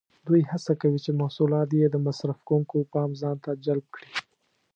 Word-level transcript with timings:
دوی 0.27 0.41
هڅه 0.51 0.73
کوي 0.81 0.99
چې 1.05 1.11
محصولات 1.21 1.69
یې 1.79 1.87
د 1.91 1.95
مصرف 2.07 2.37
کوونکو 2.47 2.77
پام 2.93 3.09
ځانته 3.21 3.49
جلب 3.65 3.85
کړي. 3.95 4.09